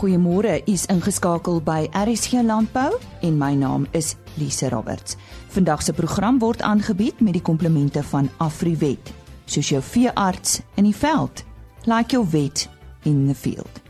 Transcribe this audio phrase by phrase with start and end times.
[0.00, 5.16] Goeiemôre, u is ingeskakel by RSG Landbou en my naam is Lise Roberts.
[5.52, 9.12] Vandag se program word aangebied met die komplemente van Afriwet,
[9.44, 11.44] soos jou veearts in die veld,
[11.84, 12.64] like your vet
[13.04, 13.82] in the field.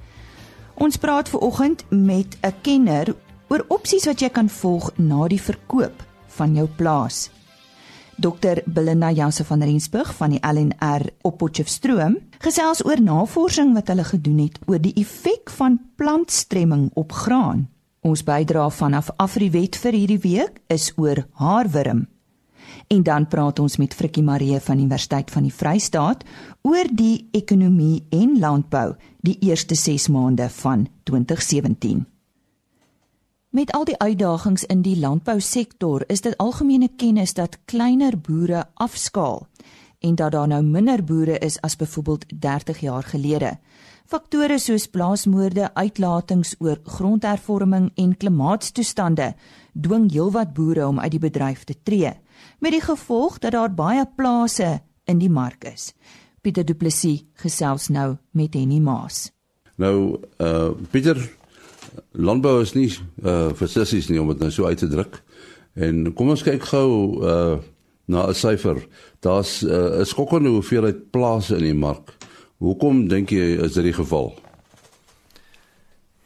[0.82, 3.14] Ons praat ver oggend met 'n kenner
[3.48, 7.30] oor opsies wat jy kan volg na die verkoop van jou plaas.
[8.20, 14.04] Dr Belinda Jansen van Rensburg van die LNR op Potchefstroom gesels oor navorsing wat hulle
[14.04, 17.64] gedoen het oor die effek van plantstremming op graan.
[18.04, 22.04] Ons bydra vanaf Afriwet vir hierdie week is oor haarwurm.
[22.92, 26.24] En dan praat ons met Frikkie Marie van Universiteit van die Vrystaat
[26.60, 32.04] oor die ekonomie en landbou die eerste 6 maande van 2017.
[33.50, 39.40] Met al die uitdagings in die landbousektor is dit algemene kennis dat kleiner boere afskaal
[40.06, 43.50] en dat daar nou minder boere is as byvoorbeeld 30 jaar gelede.
[44.06, 49.34] Faktore soos plaasmoorde, uitlatings oor grondhervorming en klimaatstoestande
[49.74, 52.14] dwing heelwat boere om uit die bedryf te tree,
[52.60, 54.78] met die gevolg dat daar baie plase
[55.10, 55.90] in die mark is.
[56.40, 59.32] Pieter Du Plessis gesels nou met Henny Maas.
[59.74, 61.39] Nou, uh Pieter
[62.12, 62.90] landbou is nie
[63.24, 65.22] uh versissies nie om dit nou so uit te druk.
[65.74, 66.88] En kom ons kyk gou
[67.22, 67.58] uh
[68.10, 68.86] na 'n syfer.
[69.20, 72.16] Daar's uh, 'n skokkende hoeveelheid plase in die mark.
[72.58, 74.34] Hoekom dink jy is dit die geval?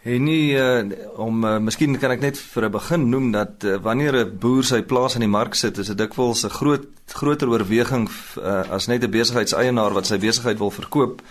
[0.05, 0.85] En nie uh,
[1.17, 4.65] om uh, miskien kan ek net vir 'n begin noem dat uh, wanneer 'n boer
[4.65, 8.87] sy plaas in die mark sit, is dit dikwels 'n groot groter oorweging uh, as
[8.87, 11.23] net 'n besigheidseienaar wat sy besigheid wil verkoop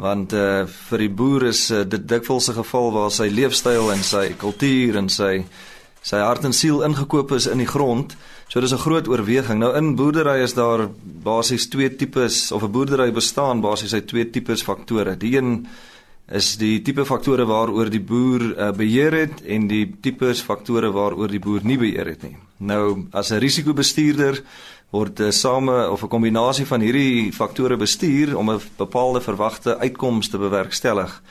[0.00, 4.02] want uh, vir die boer is uh, dit dikwels 'n geval waar sy leefstyl en
[4.02, 5.44] sy kultuur en sy
[6.02, 8.16] sy hart en siel ingekoop is in die grond.
[8.48, 9.58] So dis 'n groot oorweging.
[9.60, 10.88] Nou in boerdery is daar
[11.22, 15.16] basies twee tipes of 'n boerdery bestaan basies uit twee tipes faktore.
[15.16, 15.66] Die een
[16.30, 21.28] is die tipe faktore waaroor die boer uh, beheer het en die tipes faktore waaroor
[21.28, 22.36] die boer nie beheer het nie.
[22.58, 24.42] Nou as 'n risikobestuurder
[24.90, 30.28] word uh, same of 'n kombinasie van hierdie faktore bestuur om 'n bepaalde verwagte uitkoms
[30.28, 31.22] te bewerkstellig.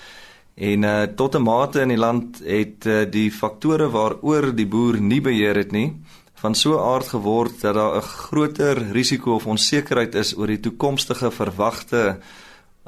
[0.56, 5.02] En uh, tot 'n mate in die land het uh, die faktore waaroor die boer
[5.02, 5.96] nie beheer het nie
[6.40, 11.32] van so aard geword dat daar 'n groter risiko of onsekerheid is oor die toekomstige
[11.32, 12.20] verwagte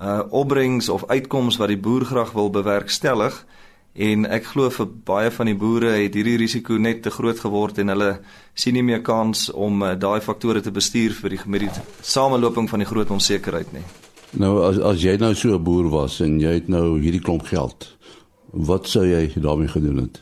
[0.02, 3.46] uh opbrengs of uitkomste wat die boer graag wil bewerkstellig
[3.94, 7.81] en ek glo vir baie van die boere het hierdie risiko net te groot geword
[7.84, 8.12] en hulle
[8.56, 12.79] sien nie meer kans om uh, daai faktore te bestuur vir die gemiddelde sameloping van
[12.79, 13.84] die groot onsekerheid nie.
[14.40, 17.46] Nou as as jy nou so 'n boer was en jy het nou hierdie klomp
[17.52, 17.97] geld,
[18.52, 20.22] wat sou jy daarmee gedoen het?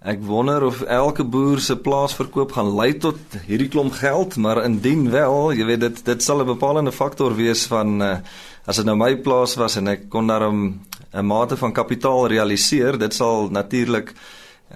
[0.00, 5.10] Ek wonder of elke boer se plaasverkoop gaan lei tot hierdie klomp geld, maar indien
[5.10, 8.16] wel, jy weet dit dit sal 'n bepalende faktor wees van uh,
[8.64, 10.80] as dit nou my plaas was en ek kon daarom
[11.12, 14.12] 'n mate van kapitaal realiseer, dit sal natuurlik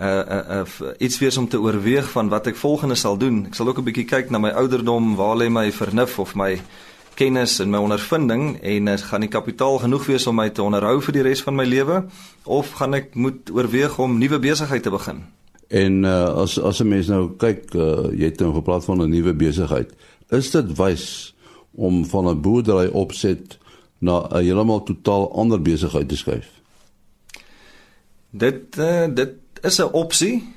[0.00, 3.46] uh, uh, uh, iets wees om te oorweeg van wat ek volgende sal doen.
[3.46, 6.60] Ek sal ook 'n bietjie kyk na my ouderdom, waar lê my vernuf of my
[7.14, 11.00] kennis en my ondervinding en uh, gaan die kapitaal genoeg wees om my te onderhou
[11.00, 12.04] vir die res van my lewe
[12.44, 15.22] of gaan ek moet oorweeg om nuwe besigheid te begin?
[15.68, 19.10] En uh, as as 'n mens nou kyk, uh, jy het nou gepraat van 'n
[19.10, 19.92] nuwe besigheid.
[20.30, 21.34] Is dit wys
[21.74, 23.58] om van 'n boerdery opset
[24.02, 26.48] na 'n heeltemal totaal ander besigheid te skuif.
[28.30, 30.54] Dit uh, dit is 'n opsie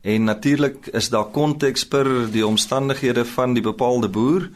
[0.00, 4.50] en natuurlik is daar konteks per die omstandighede van die bepaalde boer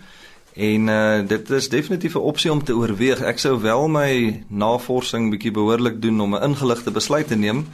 [0.53, 3.23] en uh, dit is definitief 'n opsie om te oorweeg.
[3.23, 7.67] Ek sou wel my navorsing bietjie behoorlik doen om 'n ingeligte besluit te neem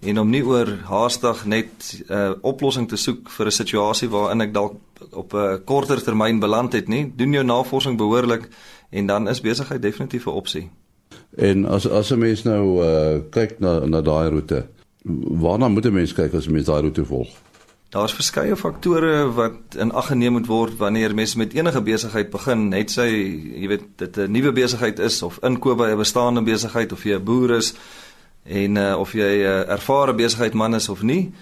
[0.00, 1.68] en om nie oor haastig net
[2.08, 4.74] 'n uh, oplossing te soek vir 'n situasie waarin ek dalk
[5.12, 7.12] op 'n korter termyn beland het nie.
[7.16, 8.48] Doen jou navorsing behoorlik
[8.90, 10.70] en dan is besigheid definitief 'n opsie.
[11.36, 14.66] En as as 'n mens nou uh kyk na na daai roete,
[15.42, 17.28] waarna moet 'n mens kyk as 'n mens daai roete volg?
[17.90, 22.68] Daar's verskeie faktore wat in ag geneem moet word wanneer mense met enige besigheid begin,
[22.68, 23.06] net sy,
[23.60, 27.14] jy weet, dit 'n nuwe besigheid is of inkoop by 'n bestaande besigheid of jy
[27.14, 27.74] 'n boer is
[28.44, 31.32] en uh, of jy 'n uh, ervare besigheidman is of nie.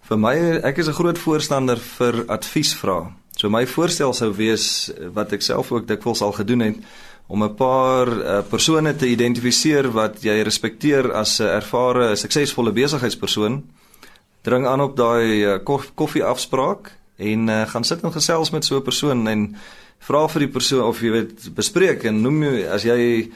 [0.00, 0.34] Vir my
[0.64, 3.12] ek is 'n groot voorstander vir advies vra.
[3.38, 6.78] So my voorstel sou wees wat ek self ook dikwels al gedoen het
[7.30, 13.62] om 'n paar uh, persone te identifiseer wat jy respekteer as 'n ervare, suksesvolle besigheidspersoon.
[14.42, 15.58] Dring aan op daai uh,
[15.94, 19.56] koffieafspraak en uh, gaan sit en gesels met so 'n persoon en
[19.98, 23.30] vra vir die persoon of jy weet bespreek en noem jy as jy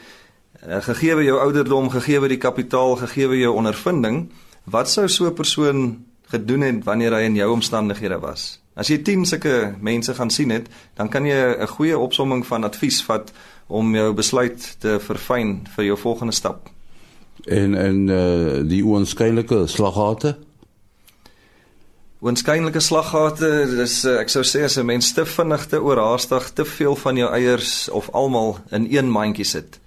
[0.67, 4.31] uh, gegee word jou ouderdom, gegee word die kapitaal, gegee word jou ondervinding,
[4.65, 8.62] wat sou so 'n persoon gedoen het wanneer hy in jou omstandighede was?
[8.75, 12.63] As jy 10 sulke mense gaan sien het, dan kan jy 'n goeie opsomming van
[12.63, 13.31] advies vat
[13.67, 16.69] om jou besluit te verfyn vir jou volgende stap.
[17.45, 20.37] En en uh die oënskynlike slaggate?
[22.23, 26.65] Oënskynlike slaggate, dis uh, ek sou sê as 'n mens te vinnig te oorhaastig te
[26.65, 29.79] veel van jou eiers of almal in een mandjie sit.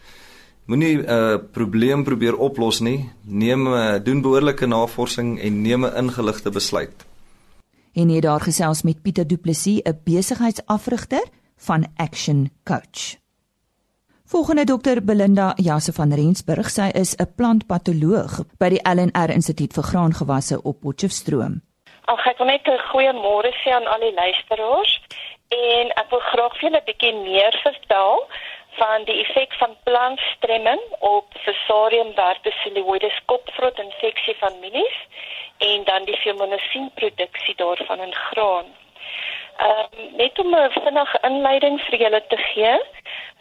[0.67, 3.11] Moenie 'n uh, probleem probeer oplos nie.
[3.25, 7.07] Neem uh, doen behoorlike navorsing en neem 'n ingeligte besluit.
[7.97, 11.25] En jy daar gesels met Pieter Du Plessis, 'n besigheidsafrigter
[11.57, 13.17] van Action Coach.
[14.25, 19.83] Volgende dokter Belinda Jasse van Rensburg, sy is 'n plantpatoloog by die LNR Instituut vir
[19.83, 21.63] Graangewasse op Potchefstroom.
[22.05, 25.01] Ag ek wil net 'n goeiemôre sê aan al die luisteraars
[25.49, 28.29] en ek wil graag vir julle 'n bietjie meer vertel
[28.81, 34.99] van die effek van plantstremming op Fusarium verticilloides kopvrot infeksie van mielies
[35.59, 38.67] en dan die fumonisin produksie daarvan in graan.
[39.57, 42.81] Ehm um, net om 'n vinnige inleiding vir julle te gee.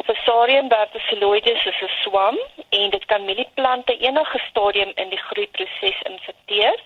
[0.05, 2.37] Fusarium verticilloides is 'n swam
[2.69, 6.79] en dit kan mielieplante enige stadium in die groeiproses infekteer.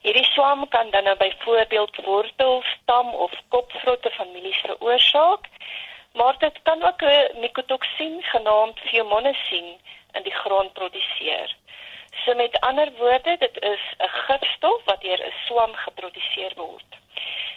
[0.00, 5.44] Hierdie swam kan dan nou byvoorbeeld wortel, stam of kopvrotte van mielies veroorsaak,
[6.12, 9.80] maar dit kan ook 'n mikotoksin genaamd fumonisin
[10.12, 11.56] in die grond produseer.
[12.24, 16.90] So met ander woorde, dit is 'n gifstof wat deur 'n swam geproduseer word.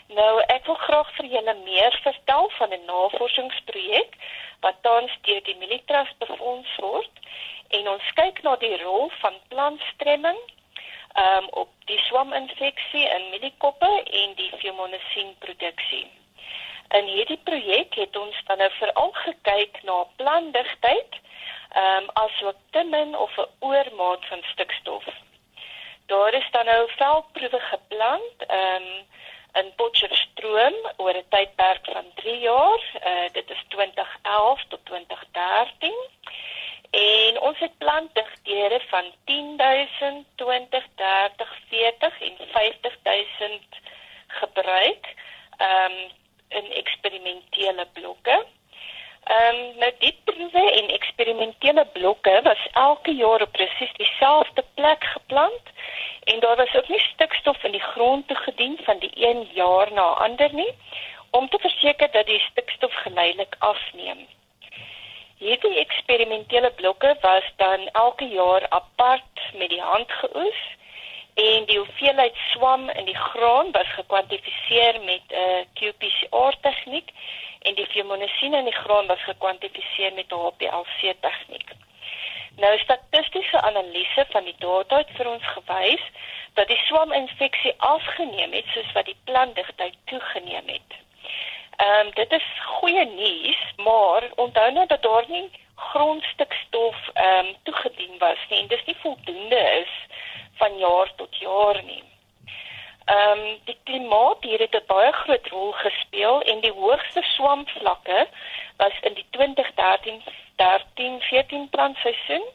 [0.08, 4.16] Nou ek wil graag vir julle meer vertel van 'n navorsingsprojek
[4.60, 7.12] wat tans deur die Militrust befonds word
[7.68, 10.40] en ons kyk na die rol van plantstremming
[11.24, 13.92] um, op die swaminfeksie in mieliekoppe
[14.22, 16.08] en die fumonisin produksie.
[16.90, 21.20] In hierdie projek het ons dan nou veral gekyk na plantdigtheid
[21.69, 25.06] ehm um, asook te min of 'n oormaat van stikstof.
[26.06, 29.07] Daar is dan nou veldproewe geplant ehm um,
[29.54, 32.81] in Potchefstroom oor 'n tydperk van 3 jaar.
[33.06, 35.94] Uh, dit is 2011 tot 2013.
[36.89, 43.63] En ons het plantdigtere van 10000, 20, 30, 40 en 50000
[44.27, 45.13] gebruik
[45.57, 46.18] ehm um,
[46.50, 48.45] in eksperimentele blokke.
[49.24, 55.04] Ehm um, nou die proewe en eksperimentele blokke was elke jaar op presies dieselfde plek
[55.04, 55.69] geplant
[56.24, 59.94] en daar was ook nie stikstof in die grond te gedien van die een jaar
[59.94, 60.74] na ander nie
[61.30, 64.27] om te verseker dat die stikstof geleidelik afneem.
[65.38, 70.62] Hierdie eksperimentele blokke was dan elke jaar apart met die hand geoes
[71.34, 77.10] en die hoeveelheid swam in die grond was gekwantifiseer met 'n uh, qPCR tegniek
[77.60, 81.70] en die fumonisin in die grond was gekwantifiseer met 'n HPLC tegniek.
[82.56, 86.04] Nou statistiese analise van die data het vir ons gewys
[86.54, 90.92] dat die swaminfeksie afgeneem het soos wat die plantdigtheid toegeneem het.
[91.75, 97.56] Ehm um, dit is goeie nuus, maar onthou nou dat daar nie grondstikstof ehm um,
[97.64, 99.99] toegedien was nie en dis nie voldoende is
[100.62, 102.04] van jaar tot jaar nie.
[103.10, 108.28] Ehm um, die klimaat hier het 'n baie groot rol gespeel en die hoogste swamvlakke
[108.78, 110.22] was in die 2013
[110.56, 112.46] 13 14 plantseisoen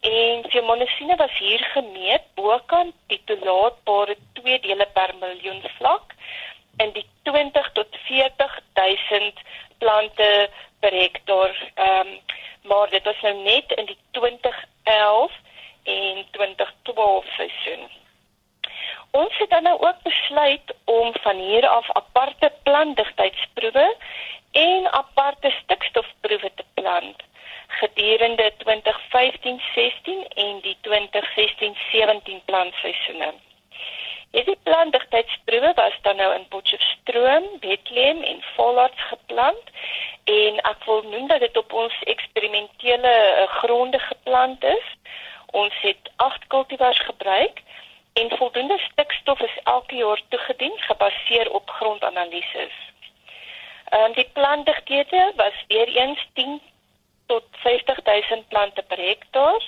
[0.00, 6.14] en fimonisine was hier gemeet bokant die toelaatbare 2 dele per miljoen vlak
[6.76, 9.32] in die 20 tot 40 000
[9.78, 10.48] plante
[10.80, 12.18] per hektaar ehm um,
[12.62, 15.32] maar dit was nou net in die 2011
[15.82, 17.88] en 2012 seisoen.
[19.10, 23.96] Ons het dan nou ook besluit om van hier af aparte plantdigtheidsproewe
[24.52, 27.28] en aparte stikstofproewe te plant
[27.70, 28.64] gedurende 2015-16
[30.34, 33.32] en die 2016-17 plantseisoene.
[34.30, 39.72] Hierdie plantdigtheidsproewe was dan nou in Potchefstroom, Bethlehem en Vollards geplant
[40.24, 44.86] en ek wil noem dat dit op ons eksperimentele uh, gronde geplant is.
[45.50, 47.62] Ons het 8 kultivars gebruik
[48.12, 52.74] en voldoende stikstof is elke jaar toegedien gebaseer op grondanalises.
[53.84, 56.60] Ehm um, die plantdigthede was weer eens 10
[57.26, 59.62] tot 50000 plante per hektaar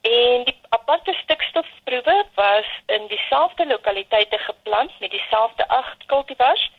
[0.00, 6.70] en die aparte stikstofproewe was in dieselfde lokaliteite geplant met dieselfde 8 kultivars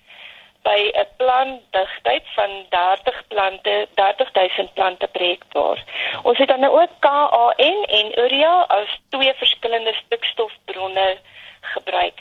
[0.62, 5.84] by 'n plantdigtheid van 30 plante, 30000 plante per hektaar.
[6.24, 11.18] Ons het dan ook KAN en urea as twee verskillende stikstofbronne
[11.62, 12.20] gebruik.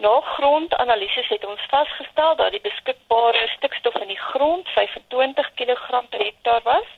[0.00, 6.18] Na grondanalises het ons vasgestel dat die beskikbare stikstof in die grond 25 kg per
[6.18, 6.88] hektaar was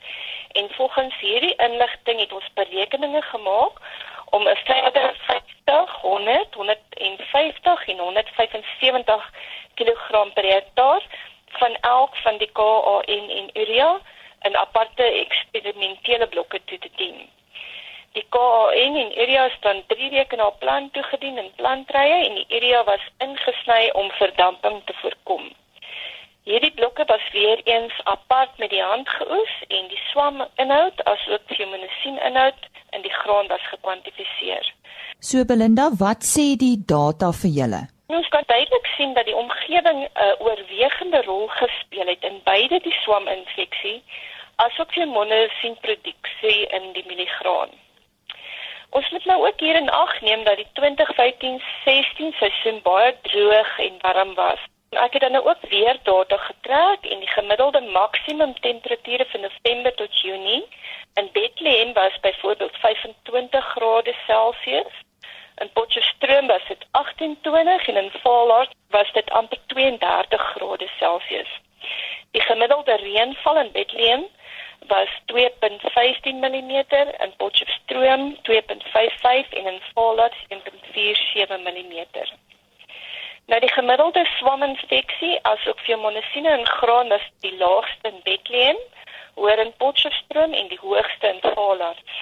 [0.53, 3.81] en volgens hierdie inligting het ons berekeninge gemaak
[4.31, 9.31] om 'n verdere 50, 100, 150 en 175
[9.75, 11.03] kg per hektaar
[11.47, 14.01] van elk van die KAN en urea
[14.41, 17.29] in aparte eksperimentele blokke toe te dien.
[18.13, 20.91] Die KAN en area is dan 3 weke na plan
[21.73, 25.45] plantrye en die area was ingesny om verdamping te voorkom.
[26.45, 31.55] Hierdie blokke was weer eens apart met die hand geoes en die swam inhoud asook
[31.57, 34.69] fumonisin inhoud in die grond was gekwantifiseer.
[35.21, 37.83] So Belinda, wat sê die data vir julle?
[38.13, 42.83] Ons kan duidelik sien dat die omgewing 'n uh, oorwegende rol gespeel het in beide
[42.85, 44.03] die swaminfeksie
[44.67, 47.73] asook die monosin produksie in die mieligraan.
[48.93, 53.95] Ons moet nou ook hier in ag neem dat die 2015-16 seisoen baie droog en
[54.01, 54.61] warm was.
[54.91, 59.95] Ek het dan nou ook weer data getrek en die gemiddelde maksimum temperature van November
[59.95, 60.69] tot Junie
[61.15, 64.93] in Bethlehem was byvoorbeeld 25 grade Celsius.
[65.55, 71.61] In Potchefstroom was dit 28 en in Vaalhart was dit amper 32 grade Celsius.
[72.31, 74.27] Die gemiddelde reënval in Bethlehem
[74.89, 76.71] was 2.15 mm,
[77.25, 82.07] in Potchefstroom 2.55 en in Vaalhart 1.47 mm.
[83.47, 88.79] Nou die gemiddelde swaminfeksie asook vir monosine in graan was die laagste in Bethlehem,
[89.35, 92.15] hoër in Potchefstroom en die hoogste in Vaalhart.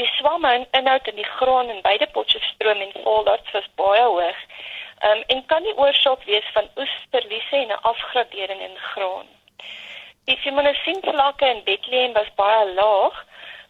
[0.00, 4.44] Die swaminhoud in die graan in beide Potchefstroom en Vaalhart was baie hoog.
[5.06, 9.28] Um, en kan die oorsaak wees van oesverliese en 'n afgradering in graan.
[10.28, 13.14] Die fumonisinvlakke in Bethlehem was baie laag,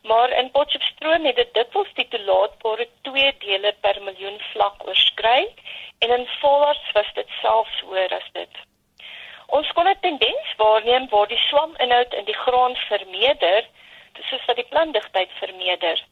[0.03, 5.45] maar in Potchefstroom het dit dikwels die toelaatbare 2 dele per miljoen vlak oorskry
[5.99, 8.59] en in Vaalhart was dit selfs hoër as dit.
[9.59, 13.63] Ons kon 'n tendens waarneem waar die swaminhoud in die grond vermeerder,
[14.31, 16.03] soos wat die plantdigtheid vermeerder.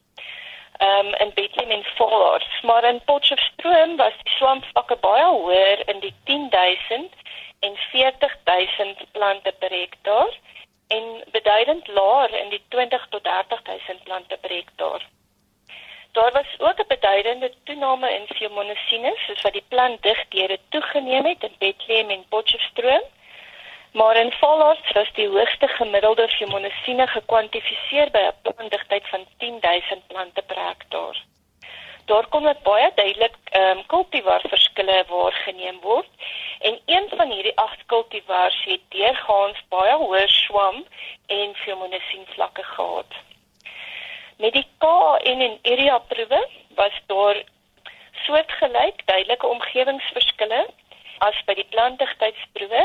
[0.77, 5.99] Ehm um, in Bethlehem en Fort, maar in Potchefstroom was die swamvlakke baie hoër in
[5.99, 7.11] die 10000
[7.59, 10.39] en 40000 plante per hektaar
[10.87, 15.05] en beduidend laer in die 20 tot 30000 plante per hektaar.
[16.11, 21.55] Daar was ook 'n beduidende toename in fumonisinus, soos wat die plantdigthede toegeneem het in
[21.59, 23.03] Bethlehem en Potchefstroom
[23.97, 30.41] Maar in Vaalhart was die hoogste gemiddelde fumoniesine gekwantifiseer by 'n plantdigtheid van 10000 plante
[30.41, 31.17] per hektaar.
[32.05, 36.09] Daar kom dit baie duidelik ehm um, kultivar verskille waargeneem word
[36.59, 40.83] en een van hierdie agt kultivars het deurgaans baie hoë swam
[41.25, 43.19] en fumoniesine vlakke gehad.
[44.37, 46.41] Met die KN en area proewe
[46.75, 47.43] was daar
[48.25, 50.65] soortgelyk duidelike omgewingsverskille
[51.17, 52.83] as by die plantdigtheidsproewe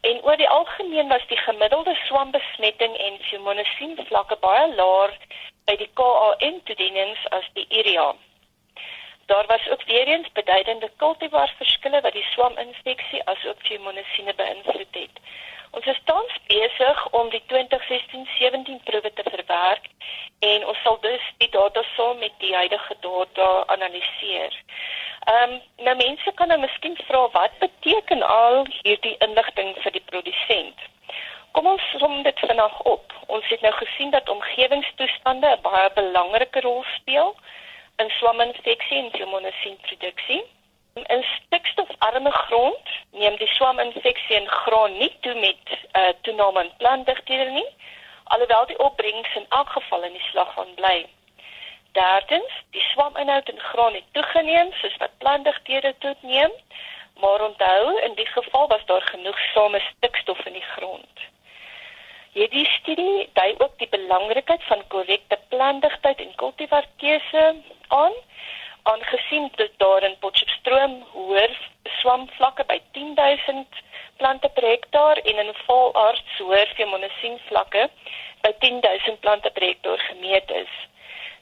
[0.00, 5.14] En oor die algemeen was die gemiddelde swambesmetting en fumonisin vlakke baie laer
[5.66, 8.12] by die KAN toedienings as die urea.
[9.26, 15.16] Daar was ook weer eens beduidende kultivar verskille wat die swaminfeksie asook fumonisine beïnvloed het.
[15.70, 19.88] Ons is tans besig om die 2016-17 proewe te verwerk
[20.38, 24.54] en ons sal dus die data saam met die huidige data analiseer.
[25.24, 30.06] Ehm um, nou mense kan nou miskien vra wat beteken al hierdie inligting vir die
[30.10, 30.78] produsent.
[31.50, 33.12] Kom ons som dit vanaand op.
[33.26, 37.34] Ons het nou gesien dat omgewingstoestande 'n baie belangrike rol speel
[37.96, 40.44] in swaminfeksie en fumonisinproduksie.
[40.94, 46.72] In stikstofarme grond neem die swaminfeksie in graan nie toe met 'n uh, toename in
[46.76, 47.68] plantdigthede nie,
[48.24, 51.06] alhoewel die opbrengs in elk geval in die slag van bly.
[51.92, 56.52] Derdens, die swaminhoud in graan het toegeneem soos wat plantdigthede toeneem,
[57.20, 61.16] maar onthou in die geval was daar genoeg same stikstof in die grond.
[62.36, 67.44] Hierdie studie dui ook die belangrikheid van korrekte plantdigtheid en kultivarkeuse
[68.00, 68.16] aan,
[68.92, 71.54] aangesien dit daar in Potchefstroom hoër
[72.00, 73.80] swamvlakke by 10000
[74.20, 77.88] plante per hektaar en in Vaalaards hoër femonisien vlakke
[78.44, 80.76] by 10000 plante per hektaar gemeet is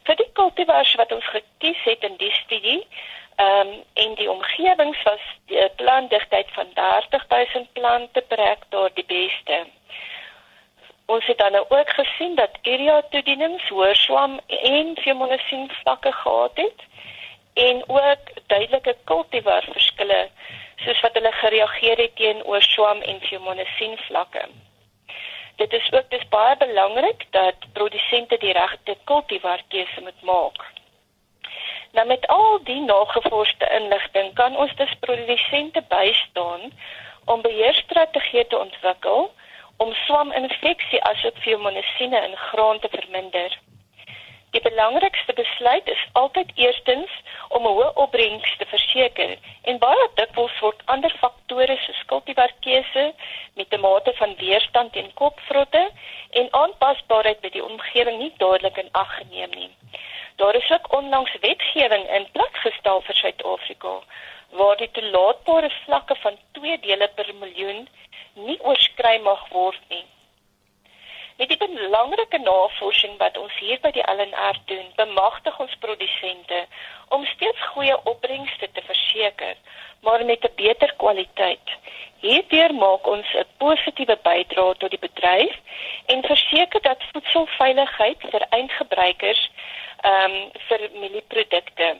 [0.06, 2.80] vir die kultivars wat ons gekies het in die studie,
[3.42, 3.70] ehm um,
[4.02, 9.64] en die omgewings was die plantdigtheid van 30000 plante per hektaar die beste.
[11.06, 16.84] Ons het dan ook gesien dat area toedienings hoër swam en fumonisin vlakke gehad het
[17.54, 20.28] en ook duidelike kultivar verskille
[20.84, 24.48] soos wat hulle gereageer het teenoor swam en fumonisin vlakke.
[25.56, 30.64] Dit is ook dis baie belangrik dat produsente die regte kultivar keuse moet maak.
[31.92, 36.72] Nou met al die nagevorsde inligting kan ons dus produsente bystaan
[37.24, 39.30] om beheerstrategieë te ontwikkel
[39.76, 43.58] om swaminfeksie asook fumoniesine in graan te verminder.
[44.54, 47.10] Die belangrikste besluit is altyd eerstens
[47.48, 49.32] om 'n hoë opbrengs te verseker
[49.70, 53.04] en baie dikwels word ander faktore soos kultivarkeuse
[53.54, 55.90] met 'n mate van weerstand teen kopvrotte
[56.30, 59.70] en aanpasbaarheid by die omgewing nie dadelik in ag geneem nie.
[60.36, 63.94] Daar is ook onlangs wetgewing in plek gestel vir Suid-Afrika
[64.50, 67.88] waar die toelaatbare vlakke van 2 dele per miljoen
[68.34, 70.04] nie oorskry mag word nie.
[71.38, 76.60] Met die belangrike navorsing wat ons hier by die LNR doen, bemagtig ons produsente
[77.16, 79.56] om steeds goeie opbrengste te verseker,
[80.06, 81.74] maar met 'n beter kwaliteit.
[82.22, 85.56] Hierdeur maak ons 'n positiewe bydrae tot die bedryf
[86.06, 89.50] en verseker dat voedselveiligheid vir eindgebruikers
[90.02, 91.96] ehm um, vir mielieprodukte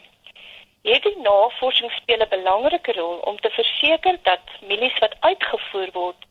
[0.85, 6.27] Hierdie navorsing speel 'n belangrike rol om te verseker dat mielies wat uitgevoer word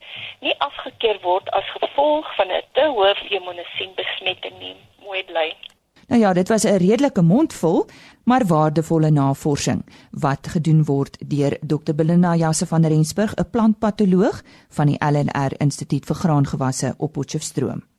[0.46, 4.76] nie afgekeur word as gevolg van 'n te hoë fumonisin-besmetting nie.
[5.06, 5.48] Mooi bly.
[6.08, 7.86] Nou ja, dit was 'n redelike mondvol,
[8.24, 9.82] maar waardevolle navorsing
[10.12, 11.96] wat gedoen word deur Dr.
[11.96, 17.93] Belinda Jasse van Rensburg, 'n plantpatoloog van die LNR Instituut vir Graangewasse op Potchefstroom.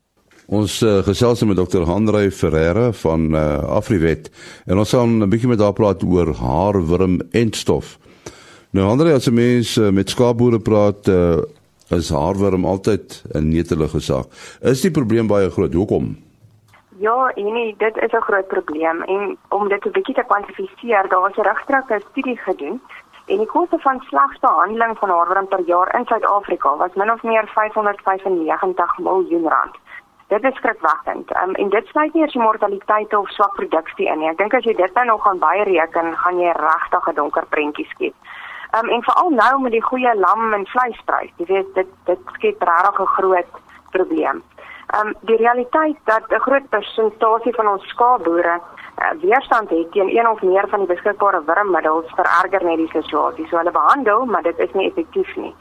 [0.46, 1.86] Ons uh, gesels met Dr.
[1.88, 4.28] Hanrey Ferreira van uh, Afriwet
[4.66, 7.96] en ons gaan 'n bietjie met haar praat oor haarwurm en stof.
[8.70, 11.40] Nou Hanrey, as mens uh, met skaapboere praat, uh,
[11.88, 14.26] is haarwurm altyd 'n netelige saak.
[14.60, 15.72] Is die probleem baie groot?
[15.72, 16.16] Hoekom?
[16.98, 21.20] Ja, nee, dit is 'n groot probleem en om dit 'n bietjie te kwantifiseer, daar
[21.20, 22.80] was 'n regstreekse studie gedoen
[23.26, 27.46] en die koste van slagsbehandeling van haarwurm per jaar in Suid-Afrika was min of meer
[27.46, 29.76] 595 miljoen rand.
[30.28, 31.36] Dit is skrikwekkend.
[31.36, 34.30] Um, en dit sluit nie die mortaliteit of swak produksie in nie.
[34.30, 37.86] Ek dink as jy dit nou nog gaan byreken, gaan jy regtig 'n donker prentjie
[37.92, 38.14] skep.
[38.76, 42.62] Um, en veral nou met die goeie lam en vleisprys, jy weet dit dit skep
[42.62, 43.52] regtig 'n groot
[43.90, 44.42] probleem.
[44.96, 50.28] Um die realiteit dat 'n groot persentasie van ons skaapboere uh, weerstand het teen een
[50.28, 53.46] of meer van die beskikbare wurmmiddels vererger net die situasie.
[53.46, 55.54] So hulle behandel, maar dit is nie effektief nie.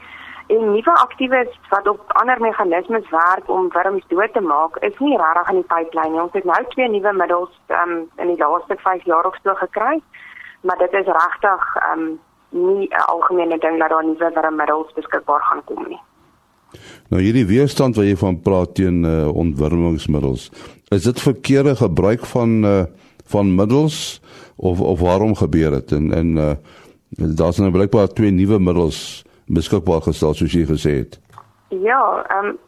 [0.47, 5.17] En nuwe aktiewe wat op ander meganismes werk om wurms dood te maak, is nie
[5.17, 6.21] regtig in die pipeline nie.
[6.21, 10.01] Ons het nou twee nuwe middels um, in die laaste 5 jaar of so gekry,
[10.61, 12.19] maar dit is regtig um
[12.53, 16.01] nie 'n algemene ding dat daar nuwe wurmmiddels beskikbaar gaan kom nie.
[17.09, 20.51] Nou hierdie weerstand wat jy van praat teen uh, ontwurmingsmiddels,
[20.89, 22.83] is dit verkeerde gebruik van uh,
[23.25, 24.21] van middels
[24.55, 25.91] of of waarom gebeur dit?
[25.91, 26.55] En en uh,
[27.09, 31.19] daar's nou blykbaar twee nuwe middels beskikbaar gestel soos jy gesê het.
[31.69, 32.59] Ja, ehm um,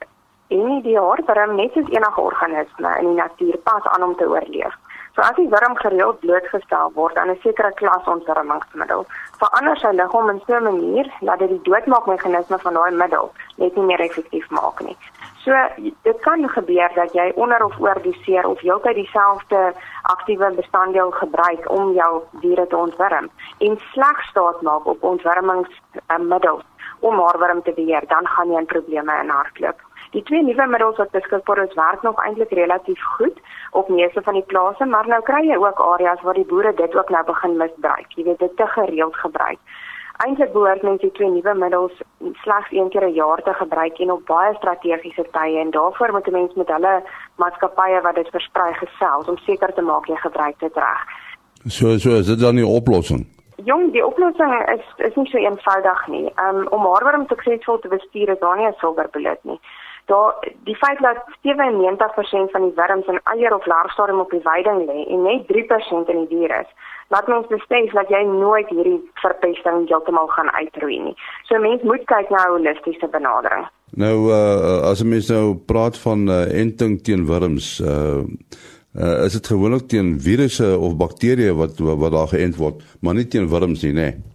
[0.47, 4.75] en die haarwurm net soos enige organisme in die natuur pas aan om te oorleef.
[5.15, 9.05] So as die wurm gereeld blootgestel word aan 'n sekere klas ontwurmingsmiddel,
[9.41, 13.75] verander sy liggaam in so 'n manier dat dit die doodmaakmeganisme van daai middel net
[13.75, 14.97] nie meer effektief maak nie.
[15.45, 15.53] So
[16.01, 21.91] dit kan gebeur dat jy onder of oordoseer of heeltyd dieselfde aktiewe bestanddeel gebruik om
[21.93, 26.63] jou diere te ontwurm en sleg staat maak op ontwurmingsmiddels
[26.99, 29.81] om haarwurm te beheer, dan gaan jy in probleme in hardloop.
[30.11, 33.39] Die twee nuwe middels wat beskikbaar is, werk nog eintlik relatief goed
[33.71, 36.95] op meeste van die plase, maar nou kry jy ook areas waar die boere dit
[36.95, 38.17] ook nou begin misbruik.
[38.17, 39.59] Jy weet dit te gereeld gebruik.
[40.23, 41.95] Eintlik behoort mens die twee nuwe middels
[42.43, 46.27] slegs een keer 'n jaar te gebruik en op baie strategiese tye en daarvoor moet
[46.27, 47.03] 'n mens met hulle
[47.35, 51.01] maatskappye wat dit versprei gesels om seker te maak jy gebruik dit reg.
[51.67, 53.27] So so is dit dan die oplossing.
[53.63, 56.31] Jong, die oplossing is is nie so eenvoudig nie.
[56.47, 59.59] Um om haarworm suksesvol te bestuur is daar nie 'n silwerbulet nie.
[60.05, 64.85] Daar die feit dat 97% van die wurms in eier of larfstadium op die veiding
[64.89, 66.69] lê en net 3% in die dier is
[67.13, 71.15] laat ons besef dat jy nooit hierdie verpesting heeltemal gaan uitroei nie.
[71.49, 73.65] So mens moet kyk na 'n holistiese benadering.
[73.95, 78.23] Nou uh as mens nou praat van uh, enting teen wurms, uh
[78.95, 83.27] uh is dit gewoonlik teen virusse of bakterieë wat wat daar geënt word, maar nie
[83.27, 84.01] teen wurms nie, né?
[84.01, 84.34] Nee.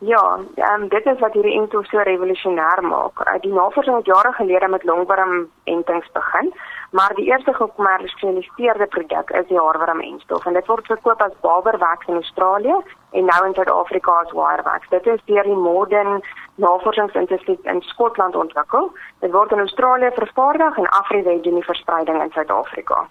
[0.00, 3.20] Ja, um, dit is wat hierdie enting so revolusionêr maak.
[3.20, 6.52] Uh, die navorsing het jare gelede met longworm entings begin
[6.90, 12.14] maar die eerste gekommersialiseerde produk is die haarworm-enstof en dit word verkoop as Barberwax in
[12.14, 12.76] Australië
[13.10, 14.88] en nou in Suid-Afrika as Wirewax.
[14.88, 16.22] Dit is deur die Modern
[16.54, 18.90] Navorsingsinstituut in Skotland ontwikkel.
[19.20, 23.08] Dit word in Australië vervaardig en Afriwet doen die verspreiding in Suid-Afrika.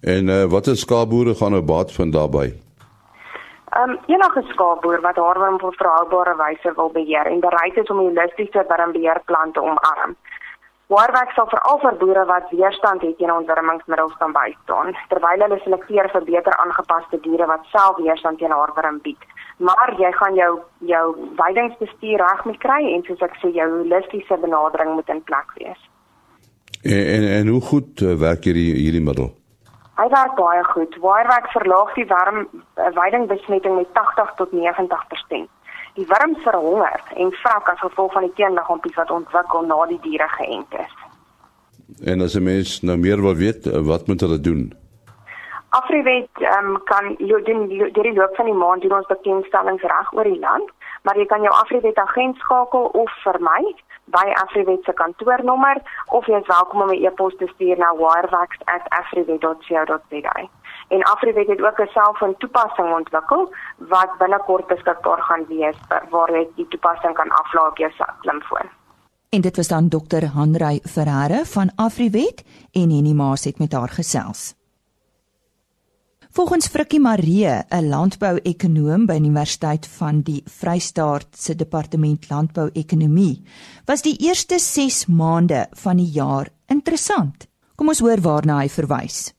[0.00, 2.54] En uh, wat is skaapboere gaan nou baat vind daarbey?
[3.76, 8.64] Um, enige skaapboer wat haarworm op volhoubare wyse wil beheer en bereid is om holistiese
[8.68, 10.16] wurmbeheerplante omarm.
[10.88, 16.08] Waarwerk sal veral vir boere wat weerstand het teen ontwurmingsmiddels kan bystaan, terwyl hulle selekteer
[16.14, 19.26] vir beter aangepaste diere wat self weerstand teen haarwurm bied.
[19.68, 20.52] Maar jy gaan jou
[20.92, 21.04] jou
[21.42, 25.82] weidingsbestuur reg moet kry en soos ek sê jou holistiese benadering moet in plek wees.
[26.82, 29.28] En en, en hoe goed uh, werk hierdie hierdie middel?
[29.98, 30.96] Hy werk baie goed.
[31.02, 35.48] Waarwerk verlaag die warm uh, weidingbesmetting met 80 tot 90%
[35.98, 40.28] die wurms verhonger en vrek as gevolg van die teenliggaampies wat ontwikkel na die diere
[40.36, 40.94] geënt is.
[42.10, 44.62] en as 'n mens nou meer wil weet, uh, wat moet hulle doen?
[45.68, 50.24] Afriwet um, kan doen deur die loop van die maand doen ons bekendstellings reg oor
[50.24, 50.70] die land,
[51.08, 53.74] maar jy kan jou Afriwet agent skakel of vir my
[54.12, 55.80] by Afriwet se kantoornommer
[56.18, 60.36] of jy is welkom om 'n e-pos te stuur na wirewax@afriwet.co.za.
[60.88, 65.76] En Afriwet het ook 'n selfoon toepassing ontwikkel wat binnekort beskikbaar gaan wees
[66.10, 68.68] waar jy die toepassing kan aflaai op jou slimfoon.
[69.28, 70.24] En dit was dan Dr.
[70.34, 74.57] Hanrey Ferreira van Afriwet en Henny Maas het met haar gesels.
[76.30, 83.42] Volgens Frikkie Maree, 'n landbou-ekonoom by Universiteit van die Vrystaat se Departement Landbou-ekonomie,
[83.86, 87.48] was die eerste 6 maande van die jaar interessant.
[87.76, 89.34] Kom ons hoor waarna hy verwys.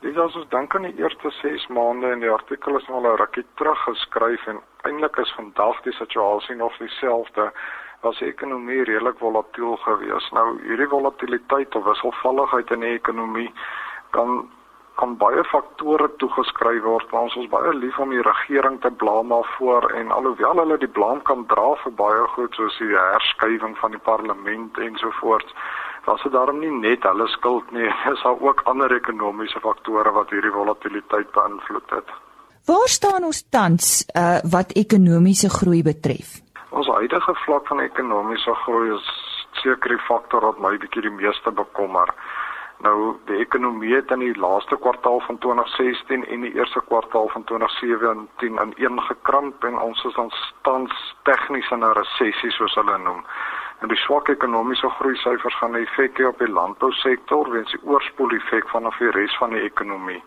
[0.00, 3.18] Dis as ons dink aan die eerste 6 maande in die artikel is al 'n
[3.18, 7.52] rukkie terug geskryf en eintlik is vandag die situasie nog dieselfde.
[8.00, 10.32] Was die ekonomie redelik volatiel geweest.
[10.32, 13.52] Nou hierdie volatiliteit of wisselvalligheid in die ekonomie
[14.10, 14.48] kan
[14.98, 17.12] kan baie faktore toegeskryf word.
[17.14, 21.22] Ons is baie lief om die regering te blame daarvoor en alhoewel hulle die blame
[21.28, 25.54] kan dra vir baie goed soos die herskuiving van die parlement ensovoorts,
[26.06, 27.86] was dit daarom nie net hulle skuld nie.
[28.08, 32.10] Dis daar ook ander ekonomiese faktore wat hierdie volatiliteit beïnvloed het.
[32.68, 36.40] Waar staan ons tans uh, wat ekonomiese groei betref?
[36.76, 39.06] Ons huidige vlak van ekonomiese groei is
[39.62, 42.12] seker die faktor wat my bietjie die meeste bekommer.
[42.80, 47.44] Nou die ekonomie het in die laaste kwartaal van 2016 en die eerste kwartaal van
[47.44, 50.30] 2017 in een gekrimp en ons is dan
[50.62, 53.24] tans tegnies in 'n resessie soos hulle noem.
[53.78, 57.82] En die swak ekonomiese groei syfers gaan 'n effek hê op die landbousektor weens die
[57.82, 60.22] oorspoel effek van of die res van die ekonomie.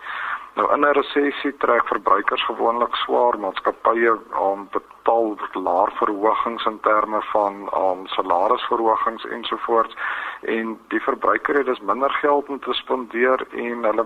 [0.56, 7.22] Nou in 'n resessie trek verbruikers gewoonlik swaar, maatskappye om betaal laer verhogings in terme
[7.22, 9.96] van um, salarisverhogings ensovoorts
[10.42, 14.06] en die verbruiker het dus minder geld om te spandeer en hulle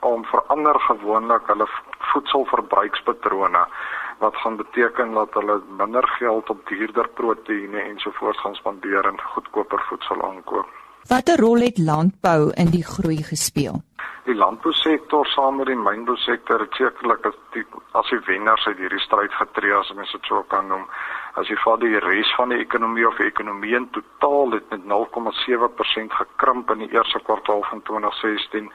[0.00, 1.66] om verander gewoonlik hulle
[2.12, 3.66] voedselverbruikspatrone
[4.18, 9.84] wat gaan beteken dat hulle minder geld op duurder proteïene ensovoorts gaan spandeer en goedkoper
[9.88, 10.68] voedsel aankoop.
[11.08, 13.82] Watter rol het landbou in die groei gespeel?
[14.24, 19.02] Die landbousektor saam met die mynbousektor het sekerlik as die as die wenners uit hierdie
[19.04, 20.86] stryd getree as mens dit sou kan noem.
[21.34, 24.84] As jy vat die res van die ekonomie of die ekonomie in totaal het met
[24.86, 28.68] 0,7% gekrimp in die eerste kwartaal van 2016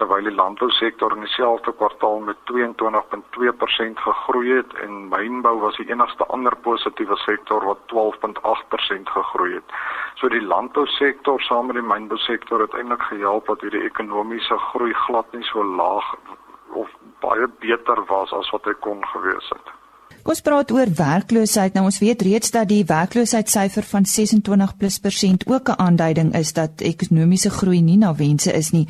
[0.00, 6.24] terwyl die landbousektor in dieselfde kwartaal met 22.2% gegroei het en mynbou was die enigste
[6.38, 9.78] ander positiewe sektor wat 12.8% gegroei het.
[10.16, 15.36] So die landbousektor saam met die mynbousektor het eintlik gehelp dat hierdie ekonomiese groei glad
[15.36, 16.14] nie so laag
[16.72, 19.75] of baie beter was as wat hy kon gewees het.
[20.26, 21.76] Kom ons praat oor werkloosheid.
[21.78, 27.50] Nou ons weet reeds dat die werkloosheidssyfer van 26+% ook 'n aanduiding is dat ekonomiese
[27.58, 28.88] groei nie na wense is nie.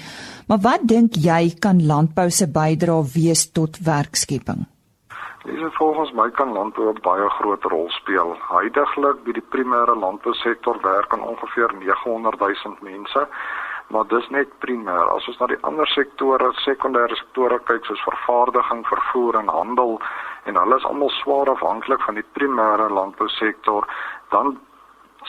[0.48, 4.64] Maar wat dink jy kan landbou se bydrae wees tot werkskepping?
[5.44, 8.36] Dis volgens my kan landbou 'n baie groot rol speel.
[8.40, 13.28] Huidiglik by die primêre landbousektor werk aan ongeveer 900 000 mense
[13.88, 15.06] maar dis net primêr.
[15.14, 20.00] As ons na die ander sektore, sekondêre sektore kyk soos vervaardiging, vervoer en handel,
[20.46, 23.86] en hulle is almal swaar afhanklik van die primêre landbousektor,
[24.30, 24.56] dan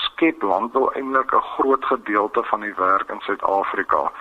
[0.05, 4.11] skep landbou eintlik 'n groot gedeelte van die werk in Suid-Afrika.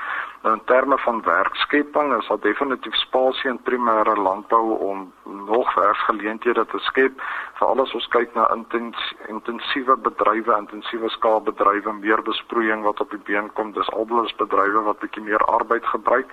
[0.43, 6.67] Nou in terme van werkskepping is daar definitief spasie in primêre landbou om nog werksgeleenthede
[6.67, 7.21] te skep,
[7.55, 13.25] veral as ons kyk na intens, intensiewe bedrywe, intensiewe skaalbedrywe, meer besproeiing wat op die
[13.25, 16.27] been kom, dis albei bedrywe wat bietjie meer arbeid gebruik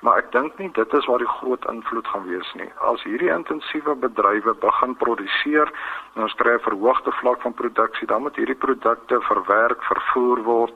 [0.00, 2.68] maar ek dink nie dit is waar die groot invloed gaan wees nie.
[2.90, 5.68] As hierdie intensiewe bedrywe begin produseer
[6.16, 10.74] en ons kry 'n verhoogde vlak van produksie, dan moet hierdie produkte verwerk, vervoer word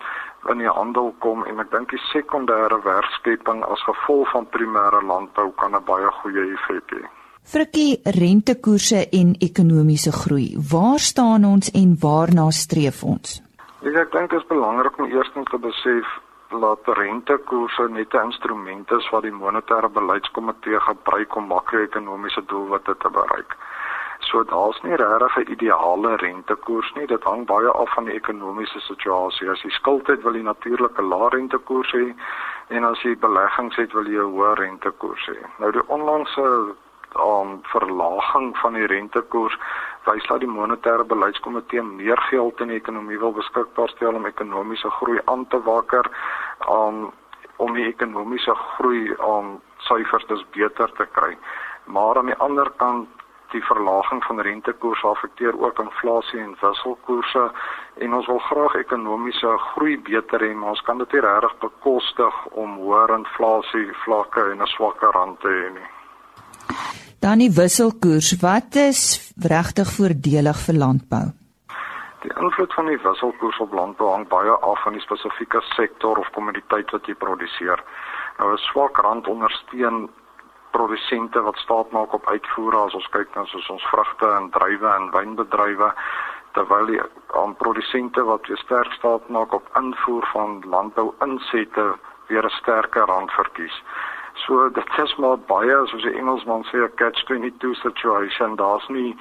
[0.52, 5.52] in die handel kom en ek dink die sekondêre werkskepping as gevolg van primêre landbou
[5.56, 7.04] kan 'n baie goeie effek hê.
[7.44, 10.56] Frikkie rentekoerse en ekonomiese groei.
[10.72, 13.42] Waar staan ons en waarna streef ons?
[13.84, 16.06] Ek dink dit is belangrik om eers te besef
[16.58, 23.10] laat rentekoerse net 'n instrument is wat die monetêre beleidskomitee gebruik om makro-ekonomiese doelwitte te
[23.10, 23.56] bereik.
[24.18, 27.06] So daar's nie regtig 'n ideale rentekoers nie.
[27.06, 29.50] Dit hang baie af van die ekonomiese situasie.
[29.50, 32.14] As jy skuld het, wil jy natuurlik 'n lae rentekoers hê
[32.68, 35.38] en as jy beleggings het, wil jy 'n hoë rentekoers hê.
[35.58, 36.74] Nou die onlangse
[37.16, 39.58] um, verlaging van die rentekoers
[40.04, 44.90] wys dat die monetêre beleidskomitee meer geld in die ekonomie wil beskikbaar stel om ekonomiese
[45.00, 46.10] groei aan te wakker
[46.68, 47.10] um,
[47.56, 51.36] om die ekonomiese groei om um, syfers dus beter te kry.
[51.84, 53.08] Maar aan die ander kant
[53.54, 57.44] die verlaging van rentekoerse affekteer ook inflasie en wisselkoerse
[58.02, 62.40] en ons wil graag ekonomiese groei beter hê, maar ons kan dit nie regtig bekostig
[62.64, 65.93] om hoër inflasie vlakke en 'n swakker rand te hê nie.
[67.24, 69.00] Dan die wisselkoers, wat is
[69.48, 71.22] regtig voordelig vir landbou?
[72.20, 76.28] Die invloed van die wisselkoers op landbou hang baie af van die spesifieke sektor of
[76.36, 77.80] kommoditeit wat jy produseer.
[78.38, 80.10] Nou 'n swak rand ondersteun
[80.76, 84.90] produsente wat staat maak op uitvoere as ons kyk na soos ons vrugte en druiwe
[84.94, 85.92] en wynbedrywe
[86.52, 87.00] terwyl die
[87.40, 91.94] aan produsente wat weer sterk staat maak op invoer van landbouinsette
[92.28, 93.82] weer 'n sterker rand verkies.
[94.34, 98.56] So dit is maar baie soos die Engelsman sê 'n catch 22 situation.
[98.56, 99.16] Daar's nie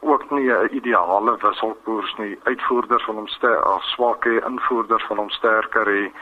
[0.00, 2.38] ook nie 'n ideale wisselkoers nie.
[2.44, 6.12] Uitvoerders wil hom sterk of swak hê, invoerders wil hom sterker hê.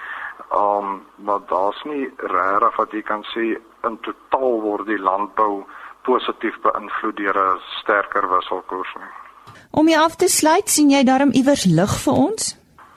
[0.51, 5.65] Um maar daar's nie regtig wat jy kan sê in totaal word die landbou
[6.03, 9.13] positief beïnvloed deur 'n sterker wisselkoers nie.
[9.71, 12.57] Om jy af te sluit, sien jy daarom iewers lig vir ons?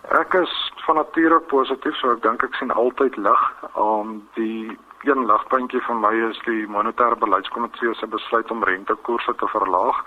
[0.09, 3.41] Ek is van nature positief, so ek dink ek sien altyd lig.
[3.75, 9.47] Um die een ligpuntjie vir my is die monetêre beleidskomitee se besluit om rentekoerse te
[9.47, 9.99] verlaag.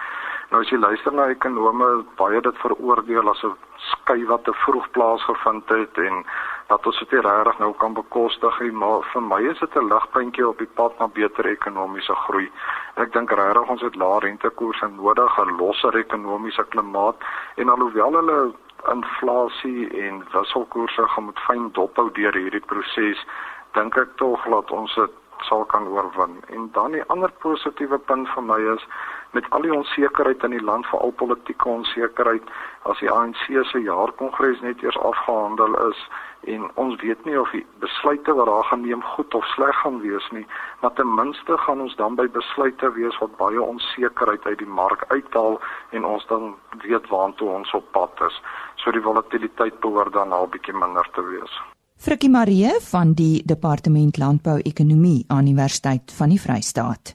[0.50, 1.86] Nou as jy luister na ekonome,
[2.20, 3.54] baie dit veroordeel as 'n
[3.90, 6.24] skuif wat te vroeg plaasgevind het en
[6.68, 10.58] dat ons dit regtig nou kan bekostig maar vir my is dit 'n ligpuntjie op
[10.58, 12.50] die pad na beter ekonomiese groei.
[12.96, 17.16] Ek dink regtig ons het lae rentekoerse nodig, 'n losser ekonomiese klimaat
[17.56, 18.52] en alhoewel hulle
[18.90, 23.26] inflasie en wisselkoerse gaan moet fyn dophou deur hierdie proses,
[23.72, 26.38] dink ek tog dat ons dit sal kan oorwin.
[26.48, 28.84] En dan die ander positiewe punt vir my is
[29.32, 32.52] met al die onsekerheid in die land vir al politieke onsekerheid
[32.90, 36.04] as die ANC se jaarkongres net eers afgehandel is
[36.52, 40.30] en ons weet nie of die besluite wat daar geneem goed of sleg gaan wees
[40.36, 40.46] nie
[40.80, 45.04] maar ten minste gaan ons dan by besluite wees wat baie onsekerheid uit die mark
[45.08, 46.54] uithaal en ons dan
[46.86, 48.42] weet waartoe ons op pad is
[48.84, 51.62] so die volatiliteit behoort dan al bietjie minder te wees
[52.02, 57.12] Frikkie Marie van die Departement Landbou Ekonomie aan Universiteit van die Vrystaat.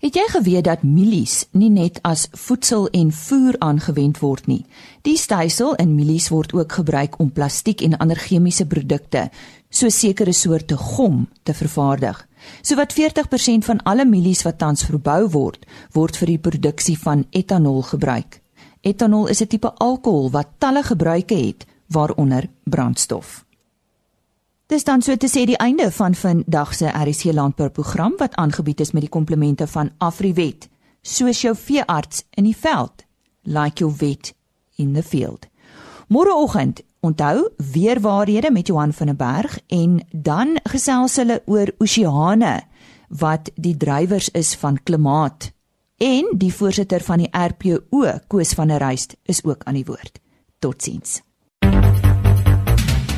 [0.00, 4.62] Het jy geweet dat mielies nie net as voedsel en voer aangewend word nie?
[5.04, 9.26] Die stysel in mielies word ook gebruik om plastiek en ander chemiese produkte,
[9.68, 12.24] soos sekere soorte gom, te vervaardig.
[12.62, 17.82] Sowat 40% van alle mielies wat tans verbou word, word vir die produksie van etanol
[17.92, 18.40] gebruik.
[18.80, 23.44] Etanol is 'n tipe alkohol wat talle gebruike het, waaronder brandstof.
[24.70, 28.92] Dis dan so te sê die einde van vandag se RC landbouprogram wat aangebied is
[28.94, 30.68] met die komplemente van Afriwet,
[31.02, 33.02] soos jou veearts in die veld,
[33.42, 34.30] like your vet
[34.78, 35.48] in the field.
[36.06, 42.60] Môreoggend, onthou, weer waarhede met Johan van der Berg en dan gesels hulle oor oseane
[43.08, 45.50] wat die drywers is van klimaat.
[45.98, 50.22] En die voorsitter van die RPO, Koos van der Ruyst, is ook aan die woord.
[50.58, 51.22] Totsiens.